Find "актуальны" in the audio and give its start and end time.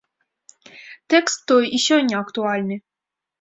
2.23-2.75